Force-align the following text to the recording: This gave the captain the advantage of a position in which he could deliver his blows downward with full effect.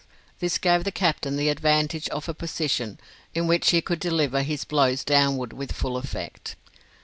This 0.39 0.57
gave 0.57 0.83
the 0.83 0.91
captain 0.91 1.35
the 1.35 1.49
advantage 1.49 2.09
of 2.09 2.27
a 2.27 2.33
position 2.33 2.99
in 3.35 3.45
which 3.45 3.69
he 3.69 3.81
could 3.81 3.99
deliver 3.99 4.41
his 4.41 4.65
blows 4.65 5.03
downward 5.03 5.53
with 5.53 5.71
full 5.73 5.95
effect. 5.95 6.55